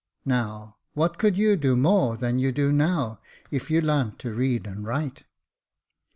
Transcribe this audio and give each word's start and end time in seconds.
Now, 0.25 0.77
what 0.95 1.19
could 1.19 1.37
you 1.37 1.55
do 1.55 1.75
more 1.75 2.17
than 2.17 2.39
you 2.39 2.51
do 2.51 2.71
now, 2.71 3.19
if 3.51 3.69
you 3.69 3.81
larnt 3.83 4.17
to 4.21 4.33
read 4.33 4.65
and 4.65 4.83
write 4.83 5.25